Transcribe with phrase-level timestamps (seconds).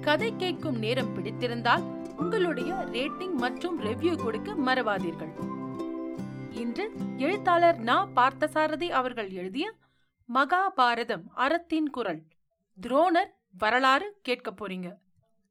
[0.00, 1.82] கதை கேட்கும் நேரம் பிடித்திருந்தால்
[2.16, 5.32] உங்களுடைய ரேட்டிங் மற்றும் ரெவ்யூ கொடுக்க மறவாதீர்கள்.
[6.50, 8.08] இன்று எழுத்தாளர் நா.
[8.16, 9.74] பார்த்தசாரதி அவர்கள் எழுதிய
[10.34, 12.22] மகாபாரதம் அறத்தின் குரல்.
[12.82, 14.94] துரோணர் வரலாறு கேட்க போறீங்க.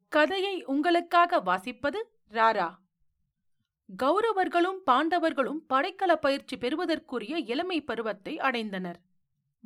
[0.09, 2.75] கதையை உங்களுக்காக வாசிப்பது ராரா.
[4.03, 8.95] கௌரவர்களும் பாண்டவர்களும் படைக்கல பயிற்சி பெறுவதற்குரிய இளமை பருவத்தை அடைந்தனர்.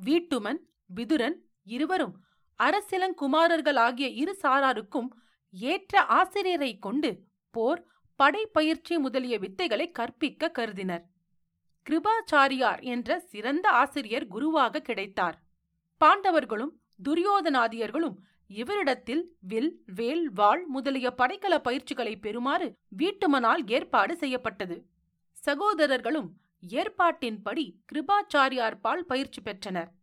[0.06, 0.60] வீட்டுமன்
[0.96, 2.16] விதுரன் இருவரும்
[2.60, 5.10] அரசிலங்குமாரர்களாகிய இரு சாராருக்கும்
[5.52, 11.04] ஏற்ற ஆசிரியரை கொண்டு போர் படைப்பயிற்சி முதலிய வித்தைகளை கற்பிக்க கருதினர்.
[11.86, 15.38] கிருபாச்சாரியார் என்ற சிறந்த ஆசிரியர் குருவாக கிடைத்தார்.
[16.02, 16.74] பாண்டவர்களும்
[17.04, 18.16] துரியோதனாதியர்களும்
[18.50, 24.86] இவரிடத்தில் வில் வேல் வாள் முதலிய படைக்கல பயிற்சிகளை பெறுமாறு வீட்டுமனால் ஏற்பாடு செய்யப்பட்டது.
[25.32, 26.30] சகோதரர்களும்
[26.70, 29.97] ஏற்பாட்டின்படி கிருபாச்சாரியார் பால் பயிற்சி பெற்றனர்.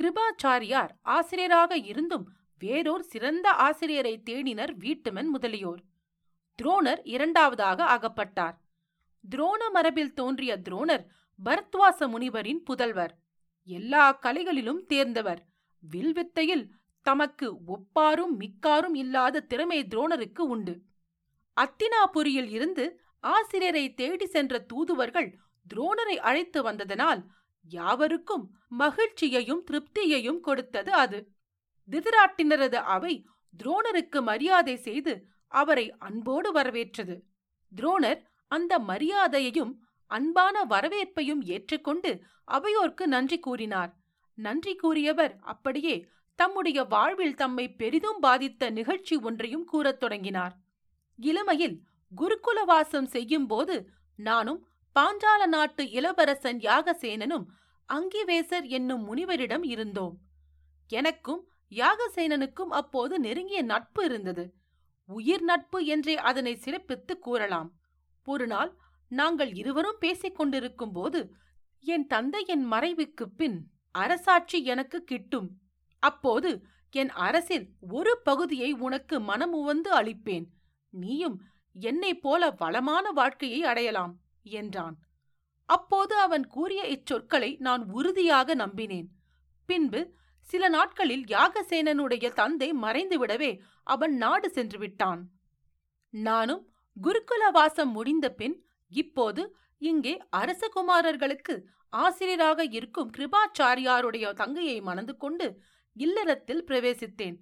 [0.00, 5.80] கிருபாச்சாரியார் ஆசிரியராக இருந்தும் வேறோர் சிறந்த ஆசிரியரை தேடினர் வீட்டுமன் முதலியோர்.
[6.58, 8.56] துரோணர் இரண்டாவதாக அகப்பட்டார்.
[9.24, 11.04] துரோண மரபில் தோன்றிய துரோணர்
[11.44, 13.10] பரத்வாச முனிவரின் புதல்வர்.
[13.68, 15.46] எல்லா கலைகளிலும் தேர்ந்தவர்.
[15.82, 16.68] வில்வித்தையில்
[17.02, 20.74] தமக்கு ஒப்பாரும் மிக்காரும் இல்லாத திறமை துரோணருக்கு உண்டு.
[21.56, 25.38] அத்தினாபுரியில் இருந்து ஆசிரியரை தேடி சென்ற தூதுவர்கள்
[25.74, 27.20] துரோணரை அழைத்து வந்ததனால்
[27.68, 31.18] யாவருக்கும் மகிழ்ச்சியையும் திருப்தியையும் கொடுத்தது அது.
[31.90, 33.26] திருதராட்டினரது அவை
[33.58, 37.16] துரோணருக்கு மரியாதை செய்து அவரை அன்போடு வரவேற்றது.
[37.76, 39.72] துரோணர் அந்த மரியாதையையும்
[40.06, 43.96] அன்பான வரவேற்பையும் ஏற்றுக்கொண்டு அவையோர்க்கு நன்றி கூறினார்.
[44.34, 50.56] நன்றி கூறியவர் அப்படியே தம்முடைய வாழ்வில் தம்மை பெரிதும் பாதித்த நிகழ்ச்சி ஒன்றையும் கூறத் தொடங்கினார்.
[51.16, 51.80] இளமையில்
[52.16, 54.66] குருகுலவாசம் செய்யும்போது நானும்
[54.98, 57.44] பாஞ்சால நாட்டு இளவரசன் யாகசேனனும்
[57.88, 60.18] அங்கிவேசர் என்னும் முனிவரிடம் இருந்தோம்.
[60.88, 64.54] எனக்கும் யாகசேனனுக்கும் அப்போது நெருங்கிய நட்பு இருந்தது.
[65.06, 67.72] உயிர் நட்பு என்றே அதனை சிறப்பித்து கூறலாம்.
[68.24, 68.76] ஒரு நாள்
[69.08, 71.34] நாங்கள் இருவரும் பேசிக் கொண்டிருக்கும் போது
[71.80, 75.50] என் தந்தையின் மறைவுக்கு பின் அரசாட்சி எனக்கு கிட்டும்.
[75.98, 80.46] அப்போது என் அரசில் ஒரு பகுதியை உனக்கு மனமுவந்து அளிப்பேன்.
[80.90, 81.42] நீயும்
[81.72, 84.20] என்னைப் போல வளமான வாழ்க்கையை அடையலாம்.
[84.50, 84.98] என்றான்.
[85.64, 89.08] அப்போது அவன் கூறிய இச்சொற்களை நான் உறுதியாக நம்பினேன்.
[89.66, 95.30] பின்பு சில நாட்களில் யாகசேனனுடைய தந்தை மறைந்துவிடவே அவன் நாடு சென்று விட்டான்.
[96.10, 105.60] நானும் குருகுலவாசம் முடிந்த பின் இப்போது இங்கே அரசகுமாரர்களுக்கு ஆசிரியராக இருக்கும் கிருபாச்சாரியாருடைய தங்கையை மணந்து கொண்டு
[105.92, 107.36] இல்லறத்தில் பிரவேசித்தேன்.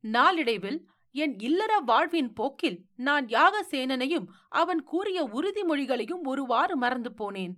[0.00, 7.52] நாளடைவில் என் இல்லற வாழ்வின் போக்கில் நான் யாகசேனனையும் அவன் கூறிய உறுதிமொழிகளையும் ஒருவாறு மறந்து போனேன்.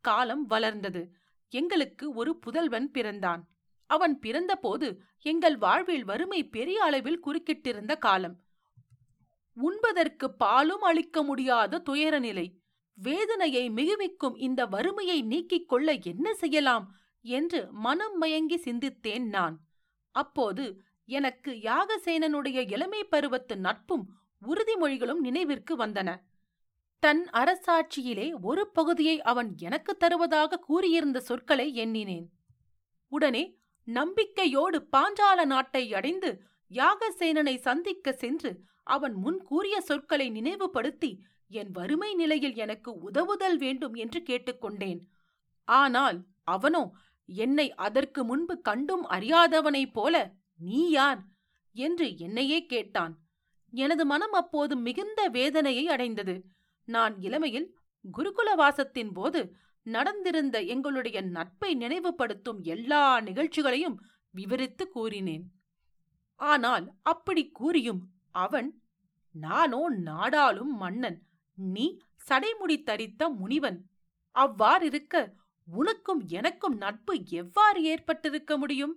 [0.00, 1.10] காலம் வளர்ந்தது.
[1.48, 3.48] எங்களுக்கு ஒரு புதல்வன் பிறந்தான்.
[3.86, 8.40] அவன் பிறந்தபோது எங்கள் வாழ்வில் வறுமை பெரிய அளவில் குறுக்கிட்டிருந்த காலம்.
[9.54, 12.60] உண்பதற்கு பாலும் அளிக்க முடியாத துயர நிலை.
[12.94, 16.94] வேதனையை மிகுவிக்கும் இந்த வறுமையை நீக்கிக் கொள்ள என்ன செய்யலாம்?
[17.20, 19.60] என்று மனம் மயங்கி சிந்தித்தேன் நான்.
[20.10, 24.06] அப்போது எனக்கு யாகசேனனுடைய இளமை பருவத்து நட்பும்
[24.42, 26.08] உறுதிமொழிகளும் நினைவிற்கு வந்தன.
[27.02, 32.26] தன் அரசாட்சியிலே ஒரு பகுதியை அவன் எனக்கு தருவதாக கூறியிருந்த சொற்களை எண்ணினேன்.
[33.12, 33.44] உடனே
[33.86, 36.30] நம்பிக்கையோடு பாஞ்சால நாட்டை அடைந்து
[36.70, 38.50] யாகசேனனை சந்திக்க சென்று
[38.84, 41.10] அவன் முன் கூறிய சொற்களை நினைவுபடுத்தி
[41.48, 45.00] என் வறுமை நிலையில் எனக்கு உதவுதல் வேண்டும் என்று கேட்டுக்கொண்டேன்.
[45.64, 46.92] ஆனால் அவனோ
[47.28, 50.16] என்னை அதற்கு முன்பு கண்டும் அறியாதவனைப் போல
[50.60, 51.20] நீ யார்?
[51.72, 53.14] என்று என்னையே கேட்டான்.
[53.72, 56.44] எனது மனம் அப்போது மிகுந்த வேதனையை அடைந்தது.
[56.84, 57.74] நான் இளமையில்
[58.18, 63.96] குருகுலவாசத்தின் போது நடந்திருந்த எங்களுடைய நட்பை நினைவுபடுத்தும் எல்லா நிகழ்ச்சிகளையும்
[64.30, 65.44] விவரித்து கூறினேன்.
[66.36, 68.82] ஆனால் அப்படி கூறியும் அவன்
[69.34, 71.18] நானோ நாடாளும் மன்னன்
[71.54, 73.78] நீ சடைமுடி தரித்த முனிவன்.
[74.34, 75.34] அவ்வாறிருக்க
[75.68, 78.94] உனக்கும் எனக்கும் நட்பு எவ்வாறு ஏற்பட்டிருக்க முடியும்?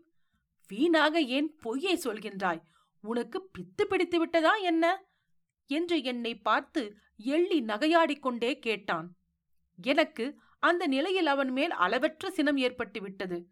[0.70, 2.62] வீணாக ஏன் பொய்யை சொல்கின்றாய்?
[3.02, 5.04] உனக்கு பித்து பிடித்து விட்டதா என்ன?
[5.66, 9.16] என்று என்னை பார்த்து எள்ளி நகையாடிக் கொண்டே கேட்டான்.
[9.82, 13.48] எனக்கு அந்த நிலையில் அவன் மேல் அளவற்ற சினம் ஏற்பட்டு விட்டது.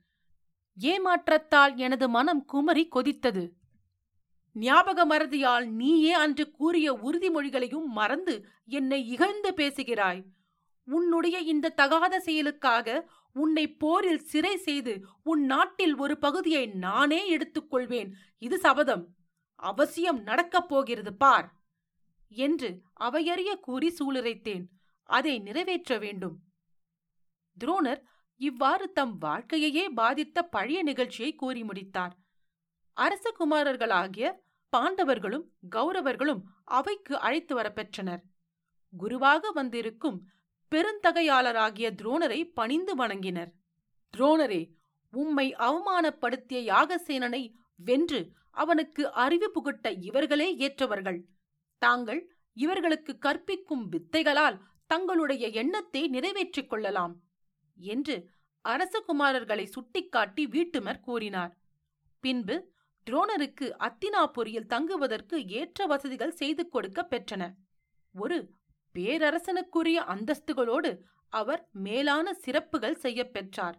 [0.79, 3.51] ஏமாற்றத்தால் எனது மனம் குமரி கொதித்தது.
[4.53, 10.25] ஞாபக மறதியால் நீயே அன்று கூறிய உறுதிமொழிகளையும் மறந்து என்னை இகழ்ந்து பேசுகிறாய்.
[10.89, 18.11] உன்னுடைய இந்த தகாத செயலுக்காக உன்னை போரில் சிறை செய்து உன் நாட்டில் ஒரு பகுதியை நானே எடுத்துக்கொள்வேன்.
[18.37, 19.03] இது சபதம்.
[19.55, 21.47] அவசியம் நடக்கப் போகிறது பார்.
[22.29, 24.65] என்று அவையறிய கூறி சூளுரைத்தேன்.
[25.03, 26.39] அதை நிறைவேற்ற வேண்டும்.
[27.57, 28.01] துரோணர்
[28.35, 32.15] இவ்வாறு தம் வாழ்க்கையையே பாதித்த பழைய நிகழ்ச்சியை கூறி முடித்தார்.
[32.97, 34.31] அரசகுமாரர்களாகிய
[34.77, 35.45] பாண்டவர்களும்
[35.75, 38.21] கௌரவர்களும் அவைக்கு அழைத்து வரப்பெற்றனர்
[38.97, 40.27] குருவாக வந்திருக்கும்
[40.71, 43.51] பெருந்தகையாளராகிய துரோணரை பணிந்து வணங்கினர்.
[44.13, 44.61] துரோணரே
[45.13, 47.43] உம்மை அவமானப்படுத்திய யாகசேனனை
[47.75, 48.21] வென்று
[48.51, 51.19] அவனுக்கு அறிவு புகட்ட இவர்களே ஏற்றவர்கள்.
[51.81, 52.21] தாங்கள்
[52.57, 57.13] இவர்களுக்கு கற்பிக்கும் வித்தைகளால் தங்களுடைய எண்ணத்தை நிறைவேற்றிக் கொள்ளலாம்
[57.77, 58.15] என்று
[58.65, 61.53] அரசகுமாரர்களை சுட்டிக்காட்டி வீட்டுமர் கூறினார்.
[62.23, 62.55] பின்பு
[63.07, 67.43] துரோணருக்கு அத்தினாபுரியில் தங்குவதற்கு ஏற்ற வசதிகள் செய்து கொடுக்க பெற்றன
[68.15, 68.37] ஒரு
[68.97, 70.91] பேரரசனுக்குரிய அந்தஸ்துகளோடு
[71.33, 73.77] அவர் மேலான சிறப்புகள் செய்ய பெற்றார்.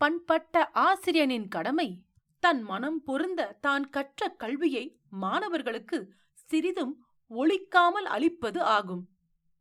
[0.00, 1.88] பண்பட்ட ஆசிரியனின் கடமை
[2.42, 4.84] தன் மனம் பொருந்த தான் கற்ற கல்வியை
[5.22, 5.98] மாணவர்களுக்கு
[6.48, 6.94] சிறிதும்
[7.30, 9.02] ஒழிக்காமல் அளிப்பது ஆகும்.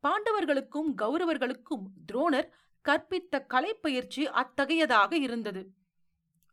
[0.03, 2.49] பாண்டவர்களுக்கும் கௌரவர்களுக்கும் துரோணர்
[2.85, 5.61] கற்பித்த கலைப்பயிற்சி அத்தகையதாக இருந்தது.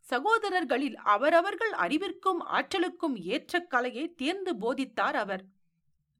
[0.05, 5.43] சகோதரர்களில் அவரவர்கள் அறிவிற்கும் ஆற்றலுக்கும் ஏற்ற கலையை தேர்ந்து போதித்தார் அவர்.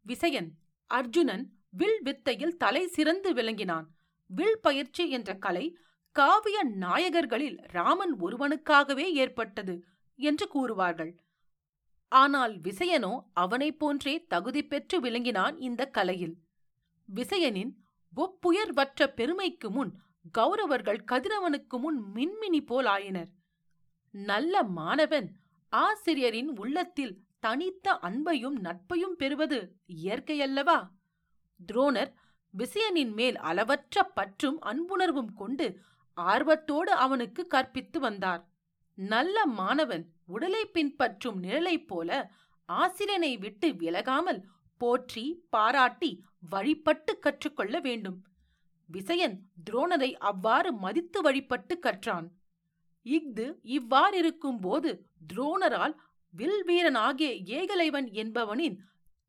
[0.05, 0.49] விசயன்
[0.89, 3.87] அர்ஜுனன் வில் வித்தையில் தலை சிறந்து விளங்கினான்.
[4.25, 5.77] வில் பயிற்சி என்ற கலை
[6.11, 9.83] காவிய நாயகர்களில் ராமன் ஒருவனுக்காகவே ஏற்பட்டது
[10.15, 11.11] என்று கூறுவார்கள்.
[12.07, 16.35] ஆனால் விசயனோ அவனைப் போன்றே தகுதி பெற்று விளங்கினான் இந்த கலையில்.
[17.15, 17.71] விசயனின்
[18.15, 19.91] ஒப்புயர்வற்ற பெருமைக்கு முன்
[20.37, 23.31] கௌரவர்கள் கதிரவனுக்கு முன் மின்மினி போல் ஆயினர்.
[24.11, 25.29] நல்ல மாணவன்
[25.69, 30.79] ஆசிரியரின் உள்ளத்தில் தனித்த அன்பையும் நட்பையும் பெறுவது இயற்கையல்லவா?
[31.67, 32.11] துரோணர்
[32.53, 35.67] விசயனின் மேல் அளவற்ற பற்றும் அன்புணர்வும் கொண்டு
[36.17, 38.41] ஆர்வத்தோடு அவனுக்கு கற்பித்து வந்தார்.
[38.97, 42.09] நல்ல மாணவன் உடலை பின்பற்றும் நிழலைப் போல
[42.65, 44.41] ஆசிரியனை விட்டு விலகாமல்
[44.81, 46.11] போற்றி பாராட்டி
[46.49, 48.19] வழிபட்டு கற்றுக்கொள்ள வேண்டும்.
[48.89, 49.35] விசயன்
[49.69, 52.27] துரோணரை அவ்வாறு மதித்து வழிபட்டு கற்றான்.
[53.05, 53.45] இஃது
[53.77, 54.89] இவ்வாறிருக்கும் போது
[55.33, 55.95] துரோணரால்
[56.33, 58.75] வில் வீரனாகிய ஏகலைவன் என்பவனின்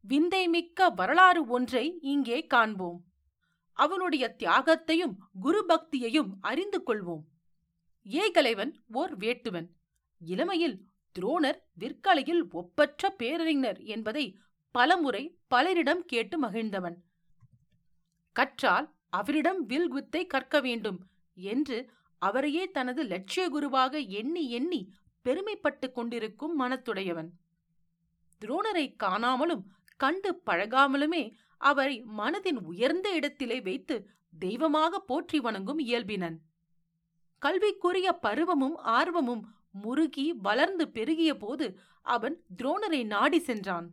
[0.08, 3.04] விந்தைமிக்க வரலாறு ஒன்றை இங்கே காண்போம்.
[3.72, 7.24] அவனுடைய தியாகத்தையும் குரு பக்தியையும் அறிந்து கொள்வோம்.
[8.10, 9.68] ஏகலைவன் ஓர் வேட்டுவன்.
[10.18, 10.84] இளமையில்
[11.18, 14.38] துரோணர் விற்கலையில் ஒப்பற்ற பேரறிஞர் என்பதை
[14.70, 16.96] பலமுறை பலரிடம் கேட்டு மகிழ்ந்தவன்.
[18.32, 24.94] கற்றால் அவரிடம் வில் குத்தை கற்க வேண்டும் என்று அவரையே தனது லட்சிய குருவாக எண்ணி எண்ணி
[25.24, 27.28] பெருமைப்பட்டுக் கொண்டிருக்கும் மனத்துடையவன்.
[28.40, 29.62] துரோணரை காணாமலும்
[30.02, 31.24] கண்டு பழகாமலுமே
[31.60, 33.96] அவரை மனதின் உயர்ந்த இடத்திலே வைத்து
[34.38, 36.36] தெய்வமாக போற்றி வணங்கும் இயல்பினன்.
[37.42, 39.42] கல்விக்குரிய பருவமும் ஆர்வமும்
[39.82, 41.66] முருகி வளர்ந்து பெருகிய போது
[42.14, 43.86] அவன் துரோணரை நாடி சென்றான்.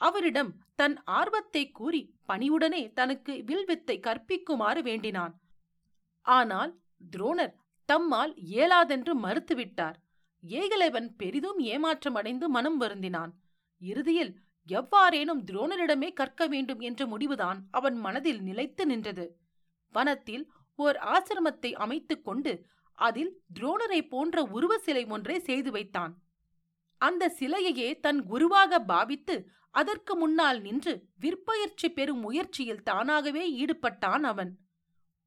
[0.00, 5.34] அவரிடம் தன் ஆர்வத்தை கூறி பணியுடனே தனக்கு வில்வித்தை கற்பிக்குமாறு வேண்டினான்.
[6.26, 6.72] ஆனால்
[7.12, 7.54] துரோணர்
[7.88, 9.96] தம்மால் இயலாதென்று மறுத்துவிட்டார்.
[10.42, 13.32] ஏகலைவன் பெரிதும் ஏமாற்றமடைந்து மனம் வருந்தினான்.
[13.80, 14.32] இறுதியில்
[14.68, 19.38] எவ்வாறேனும் துரோணரிடமே கற்க வேண்டும் என்ற முடிவுதான் அவன் மனதில் நிலைத்து நின்றது.
[19.90, 26.22] வனத்தில் ஓர் ஆசிரமத்தை அமைத்துக் கொண்டு அதில் துரோணரை போன்ற உருவ சிலை ஒன்றை செய்து வைத்தான்.
[26.98, 34.58] அந்த சிலையையே தன் குருவாக பாவித்து அதற்கு முன்னால் நின்று விற்பயிற்சி பெறும் முயற்சியில் தானாகவே ஈடுபட்டான் அவன்.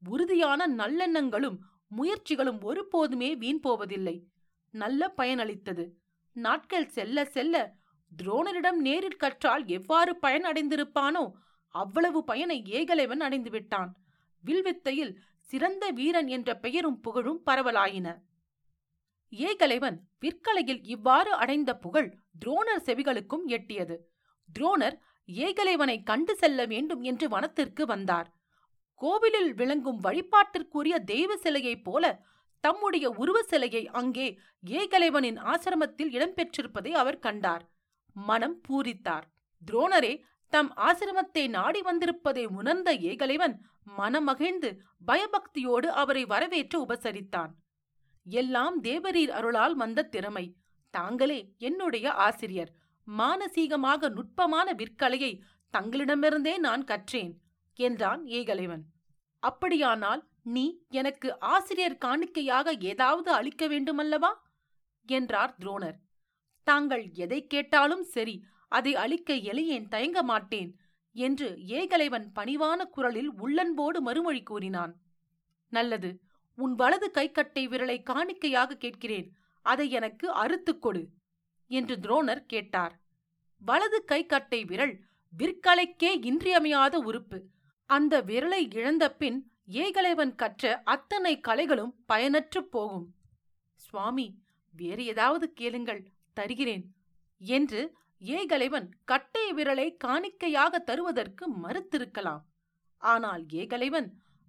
[0.08, 1.58] உறுதியான நல்லெண்ணங்களும்
[1.96, 4.26] முயற்சிகளும் ஒருபோதுமே வீண் போவதில்லை.
[4.70, 5.90] நல்ல பயனளித்தது.
[6.32, 7.74] நாட்கள் செல்ல செல்ல
[8.18, 11.24] துரோணரிடம் நேரில் கற்றால் எவ்வாறு பயன் அடைந்திருப்பானோ
[11.68, 13.90] அவ்வளவு பயனை ஏகலைவன் அடைந்து விட்டான்
[14.44, 18.08] வில்வித்தையில் சிறந்த வீரன் என்ற பெயரும் புகழும் பரவலாயின.
[19.32, 22.10] ஏகலைவன் விற்கலையில் இவ்வாறு அடைந்த புகழ்
[22.44, 23.96] துரோணர் செவிகளுக்கும் எட்டியது.
[24.48, 24.96] துரோணர்
[25.28, 28.28] ஏகலைவனை கண்டு செல்ல வேண்டும் என்று வனத்திற்கு வந்தார்.
[29.00, 32.04] கோவிலில் விளங்கும் வழிபாட்டிற்குரிய தெய்வ சிலையைப் போல
[32.60, 37.64] தம்முடைய உருவ சிலையை அங்கே ஏகலைவனின் ஆசிரமத்தில் இடம்பெற்றிருப்பதை அவர் கண்டார்.
[38.14, 39.26] மனம் பூரித்தார்.
[39.66, 43.54] துரோணரே தம் ஆசிரமத்தை நாடி வந்திருப்பதை உணர்ந்த ஏகலைவன்
[43.98, 47.52] மனமகிழ்ந்து பயபக்தியோடு அவரை வரவேற்று உபசரித்தான்.
[48.26, 50.56] எல்லாம் தேவரீர் அருளால் வந்த திறமை.
[50.90, 52.72] தாங்களே என்னுடைய ஆசிரியர்.
[53.18, 55.40] மானசீகமாக நுட்பமான விற்கலையை
[55.72, 57.32] தங்களிடமிருந்தே நான் கற்றேன்
[57.74, 58.84] என்றான் ஏகலைவன்.
[59.38, 64.32] அப்படியானால் நீ எனக்கு ஆசிரியர் காணிக்கையாக ஏதாவது அளிக்க வேண்டுமல்லவா?
[65.06, 65.98] என்றார் துரோணர்.
[66.64, 70.76] தாங்கள் எதை கேட்டாலும் சரி அதை அளிக்க எளியேன் தயங்க மாட்டேன்
[71.12, 74.94] என்று ஏகலைவன் பணிவான குரலில் உள்ளன்போடு மறுமொழி கூறினான்.
[75.68, 76.20] நல்லது
[76.54, 81.08] உன் வலது கைக்கட்டை விரலை காணிக்கையாக கேட்கிறேன் அதை எனக்கு அறுத்துக் கொடு
[81.66, 83.00] என்று துரோணர் கேட்டார்.
[83.58, 85.00] வலது கைக்கட்டை விரல்
[85.38, 87.44] விற்கலைக்கே இன்றியமையாத உறுப்பு.
[87.86, 93.14] அந்த விரலை இழந்த பின் ஏகலைவன் கற்ற அத்தனை கலைகளும் பயனற்றுப் போகும்.
[93.74, 94.26] சுவாமி
[94.74, 96.02] வேறு ஏதாவது கேளுங்கள்
[96.34, 96.84] தருகிறேன்
[97.40, 97.80] என்று
[98.22, 102.44] ஏகலைவன் கட்டை விரலை காணிக்கையாக தருவதற்கு மறுத்திருக்கலாம்.
[103.02, 104.08] ஆனால் ஏகலைவன்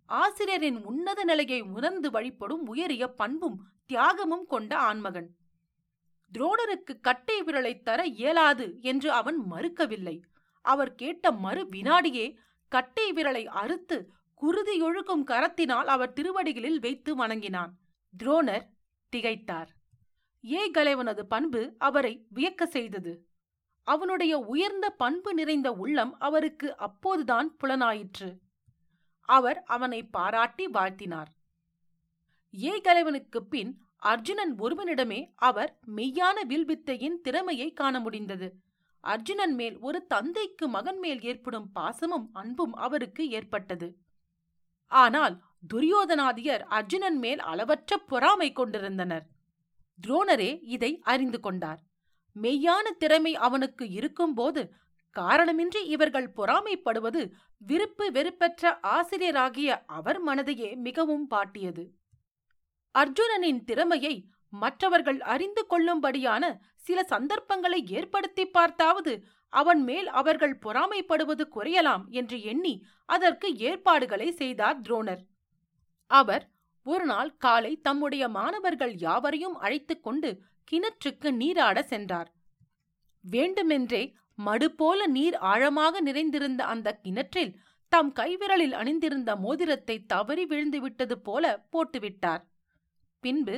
[0.09, 5.29] ஆசிரியரின் உன்னத நிலையை உணர்ந்து வழிபடும் உயரிய பண்பும் தியாகமும் கொண்ட ஆண்மகன்.
[6.33, 10.15] துரோணருக்கு கட்டை விரலை தர இயலாது என்று அவன் மறுக்கவில்லை.
[10.65, 12.27] அவர் கேட்ட மறு வினாடியே
[12.71, 13.97] கட்டை விரலை அறுத்து
[14.41, 17.71] குருதியொழுகும் கரத்தினால் அவர் திருவடிகளில் வைத்து வணங்கினான்.
[18.13, 18.65] துரோணர்
[19.13, 19.69] திகைத்தார்.
[20.45, 23.27] ஏகலைவனது பண்பு அவரை வியக்க செய்தது.
[23.83, 28.37] அவனுடைய உயர்ந்த பண்பு நிறைந்த உள்ளம் அவருக்கு அப்போதுதான் புலனாயிற்று.
[29.21, 31.25] அவர் அவனை பாராட்டி வாழ்த்தினார்.
[32.57, 38.55] ஏகலைவனுக்குப் பின் அர்ஜுனன் ஒருவனிடமே அவர் மெய்யான வில்வித்தையின் திறமையை காண முடிந்தது.
[38.99, 43.97] அர்ஜுனன் மேல் ஒரு தந்தைக்கு மகன் மேல் ஏற்படும் பாசமும் அன்பும் அவருக்கு ஏற்பட்டது.
[44.87, 45.41] ஆனால்
[45.73, 49.33] துரியோதனாதியர் அர்ஜுனன் மேல் அளவற்ற பொறாமை கொண்டிருந்தனர்.
[49.99, 51.79] துரோணரே இதை அறிந்து கொண்டார்.
[52.35, 54.61] மெய்யான திறமை அவனுக்கு இருக்கும்போது
[55.15, 57.21] காரணமின்றி இவர்கள் பொறாமைப்படுவது
[57.57, 61.83] விருப்பு வெறுப்பற்ற ஆசிரியராகிய அவர் மனதையே மிகவும் பாட்டியது.
[62.95, 64.15] அர்ஜுனனின் திறமையை
[64.49, 66.43] மற்றவர்கள் அறிந்து கொள்ளும்படியான
[66.75, 69.13] சில சந்தர்ப்பங்களை ஏற்படுத்தி பார்த்தாவது
[69.53, 72.73] அவன் மேல் அவர்கள் பொறாமைப்படுவது குறையலாம் என்று எண்ணி
[73.05, 75.23] அதற்கு ஏற்பாடுகளை செய்தார் துரோணர்.
[76.11, 76.45] அவர்
[76.85, 80.29] ஒரு நாள் காலை தம்முடைய மாணவர்கள் யாவரையும் அழைத்துக் கொண்டு
[80.71, 82.29] கிணற்றுக்கு நீராட சென்றார்.
[83.23, 84.15] வேண்டுமென்றே
[84.45, 87.59] மடுபோல நீர் ஆழமாக நிறைந்திருந்த அந்த கிணற்றில்
[87.91, 92.43] தம் கைவிரலில் அணிந்திருந்த மோதிரத்தை தவறி விழுந்து விட்டது போல போட்டுவிட்டார்.
[93.19, 93.55] பின்பு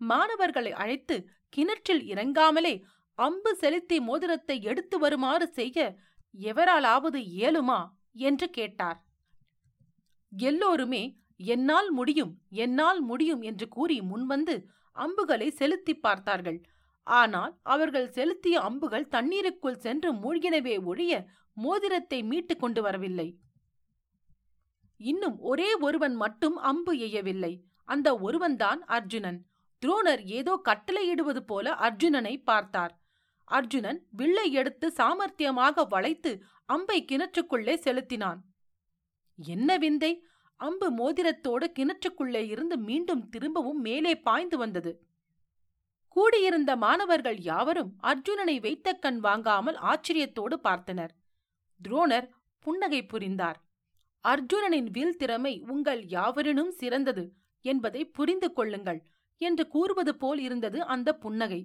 [0.00, 1.16] மாணவர்களை அழைத்து
[1.48, 2.74] கிணற்றில் இறங்காமலே
[3.18, 5.96] அம்பு செலுத்தி மோதிரத்தை எடுத்து வருமாறு செய்ய
[6.38, 7.80] எவராலாவது இயலுமா?
[8.12, 8.98] என்று கேட்டார்.
[10.32, 11.02] எல்லோருமே
[11.44, 14.54] என்னால் முடியும் என்னால் முடியும் என்று கூறி முன்வந்து
[14.96, 16.58] அம்புகளை செலுத்தி பார்த்தார்கள்.
[17.06, 21.12] ஆனால் அவர்கள் செலுத்திய அம்புகள் தண்ணீருக்குள் சென்று மூழ்கினவே ஒழிய
[21.52, 23.28] மோதிரத்தை மீட்டுக் கொண்டு வரவில்லை.
[25.00, 27.52] இன்னும் ஒரே ஒருவன் மட்டும் அம்பு எய்யவில்லை.
[27.84, 29.38] அந்த ஒருவன்தான் அர்ஜுனன்.
[29.82, 32.92] துரோணர் ஏதோ கட்டளையிடுவது போல அர்ஜுனனை பார்த்தார்.
[33.48, 36.32] அர்ஜுனன் வில்லை எடுத்து சாமர்த்தியமாக வளைத்து
[36.66, 38.40] அம்பை கிணற்றுக்குள்ளே செலுத்தினான்.
[39.38, 40.12] என்ன விந்தை?
[40.60, 44.92] அம்பு மோதிரத்தோடு கிணற்றுக்குள்ளே இருந்து மீண்டும் திரும்பவும் மேலே பாய்ந்து வந்தது.
[46.16, 51.12] கூடியிருந்த மாணவர்கள் யாவரும் அர்ஜுனனை வைத்த கண் வாங்காமல் ஆச்சரியத்தோடு பார்த்தனர்.
[51.80, 52.28] துரோணர்
[52.64, 53.58] புன்னகை புரிந்தார்.
[54.24, 57.24] அர்ஜுனனின் வில் திறமை உங்கள் யாவரினும் சிறந்தது
[57.64, 59.00] என்பதை புரிந்து கொள்ளுங்கள்
[59.40, 61.62] என்று கூறுவது போல் இருந்தது அந்த புன்னகை.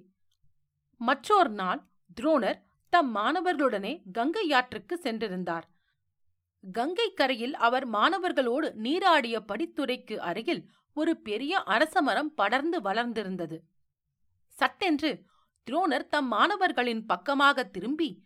[1.00, 1.82] மற்றோர் நாள்
[2.20, 2.60] துரோணர்
[2.92, 5.66] தம் மாணவர்களுடனே கங்கை யாற்றுக்கு சென்றிருந்தார்.
[6.72, 13.58] கங்கை கரையில் அவர் மாணவர்களோடு நீராடிய படித்துறைக்கு அருகில் ஒரு பெரிய அரசமரம் படர்ந்து வளர்ந்திருந்தது.
[14.48, 15.22] சட்டென்று
[15.70, 18.24] துரோணர் தம் மாணவர்களின் பக்கமாக திரும்பி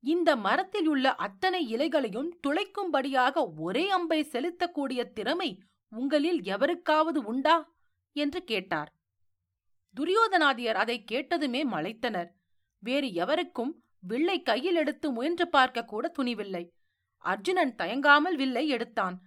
[0.00, 7.72] இந்த மரத்தில் உள்ள அத்தனை இலைகளையும் துளைக்கும்படியாக ஒரே அம்பை செலுத்தக்கூடிய திறமை உங்களில் எவருக்காவது உண்டா?
[8.12, 8.92] என்று கேட்டார்.
[9.96, 12.28] துரியோதனாதியர் அதை கேட்டதுமே மலைத்தனர்.
[12.78, 16.68] வேறு எவருக்கும் வில்லை கையில் எடுத்து முயன்று பார்க்க கூட துணிவில்லை.
[17.22, 19.22] அர்ஜுனன் தயங்காமல் வில்லை எடுத்தான்.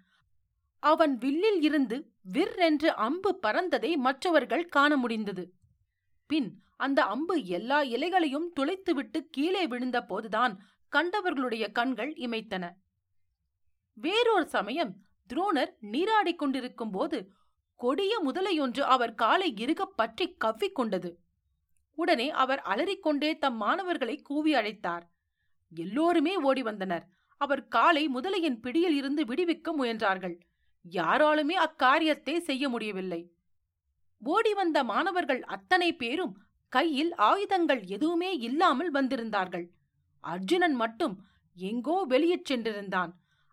[0.79, 5.53] அவன் வில்லில் இருந்து விர் அம்பு பறந்ததை மற்றவர்கள் காண முடிந்தது.
[6.27, 12.71] பின் அந்த அம்பு எல்லா இலைகளையும் துளைத்துவிட்டு கீழே விழுந்த போதுதான் கண்டவர்களுடைய கண்கள் இமைத்தன.
[13.93, 17.31] வேறொரு சமயம் துரோணர் நீராடிக் கொண்டிருக்கும் போது
[17.75, 21.15] கொடிய முதலையொன்று அவர் காலை இறுகப் பற்றி கவ்விக்கொண்டது
[21.95, 25.01] உடனே அவர் அலறிக்கொண்டே தம் மாணவர்களை கூவி அழைத்தார்.
[25.75, 27.14] எல்லோருமே ஓடி வந்தனர்.
[27.37, 30.35] அவர் காலை முதலையின் பிடியில் இருந்து விடுவிக்க முயன்றார்கள்.
[30.91, 33.21] யாராலுமே அக்காரியத்தை செய்ய முடியவில்லை.
[34.21, 36.33] ஓடி வந்த மாணவர்கள் அத்தனை பேரும்
[36.69, 39.65] கையில் ஆயுதங்கள் எதுவுமே இல்லாமல் வந்திருந்தார்கள்.
[40.23, 41.15] அர்ஜுனன் மட்டும்
[41.57, 43.11] எங்கோ வெளியிற் சென்றிருந்தான்.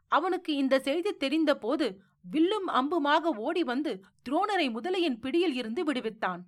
[0.09, 1.87] அவனுக்கு இந்த செய்தி தெரிந்தபோது
[2.31, 3.93] வில்லும் அம்புமாக ஓடி வந்து
[4.29, 6.43] துரோணரை முதலையின் பிடியில் இருந்து விடுவித்தான்.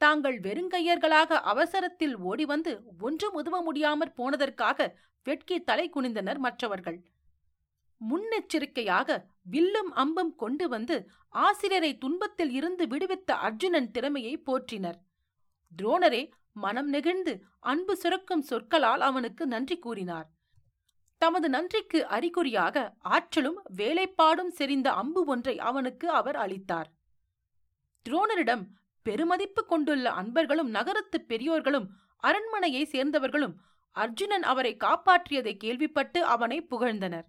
[0.00, 4.88] தாங்கள் வெறுங்கையர்களாக அவசரத்தில் ஓடிவந்து ஒன்றும் உதவ முடியாமற் போனதற்காக
[5.26, 6.98] வெட்கி தலை குனிந்தனர் மற்றவர்கள்.
[8.00, 9.18] முன்னெச்சரிக்கையாக
[9.50, 10.96] வில்லும் அம்பும் கொண்டு வந்து
[11.28, 14.98] ஆசிரியரை துன்பத்தில் இருந்து விடுவித்த அர்ஜுனன் திறமையை போற்றினர்.
[15.72, 17.34] துரோணரே மனம் நெகிழ்ந்து
[17.72, 20.28] அன்பு சுரக்கும் சொற்களால் அவனுக்கு நன்றி கூறினார்.
[21.20, 22.76] தமது நன்றிக்கு அறிகுறியாக
[23.14, 26.90] ஆற்றலும் வேலைப்பாடும் செறிந்த அம்பு ஒன்றை அவனுக்கு அவர் அளித்தார்.
[28.06, 28.64] துரோணரிடம்
[29.02, 33.54] பெருமதிப்பு கொண்டுள்ள அன்பர்களும் நகரத்து பெரியோர்களும் அரண்மனையை சேர்ந்தவர்களும்
[33.92, 37.26] அர்ஜுனன் அவரை காப்பாற்றியதை கேள்விப்பட்டு அவனை புகழ்ந்தனர்.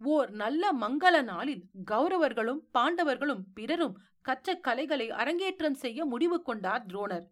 [0.00, 7.26] ஓர் நல்ல மங்கள நாளில் கௌரவர்களும் பாண்டவர்களும் பிறரும் கற்ற கலைகளை அரங்கேற்றம் செய்ய முடிவு கொண்டார் துரோணர்.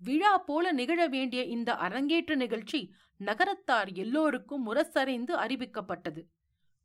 [0.00, 2.80] விழா போல நிகழ வேண்டிய இந்த அரங்கேற்ற நிகழ்ச்சி
[3.16, 6.22] நகரத்தார் எல்லோருக்கும் முரசறைந்து அறிவிக்கப்பட்டது.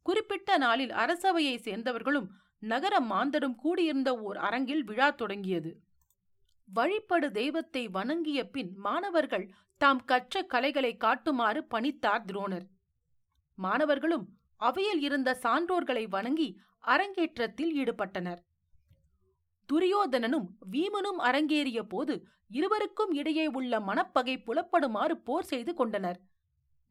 [0.02, 2.30] குறிப்பிட்ட நாளில் அரசவையை சேர்ந்தவர்களும்
[2.64, 5.72] நகர மாந்தரும் கூடியிருந்த ஓர் அரங்கில் விழா தொடங்கியது.
[6.70, 9.46] வழிபடு தெய்வத்தை வணங்கிய பின் மாணவர்கள்
[9.78, 12.66] தாம் கற்ற கலைகளை காட்டுமாறு பணித்தார் துரோணர்.
[13.58, 14.26] மாணவர்களும்
[14.56, 16.50] அவையில் இருந்த சான்றோர்களை வணங்கி
[16.80, 18.42] அரங்கேற்றத்தில் ஈடுபட்டனர்.
[19.70, 22.14] துரியோதனனும் வீமனும் அரங்கேறிய போது
[22.48, 26.20] இருவருக்கும் இடையே உள்ள மனப்பகை புலப்படுமாறு போர் செய்து கொண்டனர்.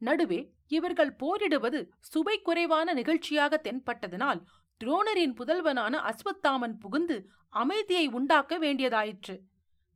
[0.01, 4.41] நடுவே இவர்கள் போரிடுவது சுவை குறைவான நிகழ்ச்சியாக தென்பட்டதனால்
[4.81, 7.17] துரோணரின் புதல்வனான அஸ்வத்தாமன் புகுந்து
[7.53, 9.35] அமைதியை உண்டாக்க வேண்டியதாயிற்று.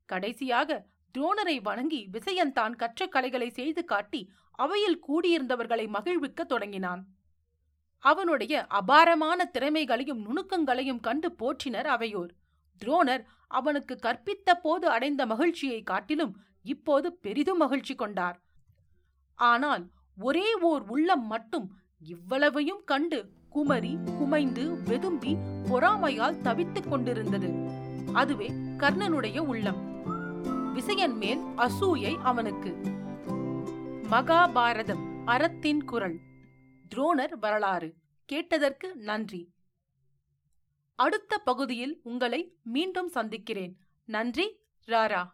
[0.10, 0.80] கடைசியாக
[1.16, 4.22] துரோணரை வணங்கி விசயன் தான் கற்ற கலைகளை செய்து காட்டி
[4.60, 7.02] அவையில் கூடியிருந்தவர்களை மகிழ்விக்க தொடங்கினான்.
[8.04, 12.32] அவனுடைய அபாரமான திறமைகளையும் நுணுக்கங்களையும் கண்டு போற்றினர் அவையோர்.
[12.82, 16.34] துரோணர் அவனுக்கு கற்பித்த போது அடைந்த மகிழ்ச்சியை காட்டிலும்
[16.66, 18.38] இப்போது பெரிதும் மகிழ்ச்சி கொண்டார்.
[19.40, 19.84] ஆனால்
[20.18, 21.68] ஒரே ஓர் உள்ளம் மட்டும்
[22.02, 23.20] இவ்வளவையும் கண்டு
[23.54, 25.38] குமரி குமைந்து வெதும்பி
[25.70, 27.54] பொறாமையால் தவித்துக் கொண்டிருந்தது.
[28.14, 29.82] அதுவே கர்ணனுடைய உள்ளம்.
[30.74, 32.78] விசயன் மேல் அசூயை அவனுக்கு.
[34.10, 36.20] மகாபாரதம் அறத்தின் குரல்.
[36.96, 37.94] துரோணர் வரலாறு.
[38.26, 39.54] கேட்டதற்கு நன்றி.
[40.96, 43.78] அடுத்த பகுதியில் உங்களை மீண்டும் சந்திக்கிறேன்.
[44.06, 45.30] நன்றி ராரா.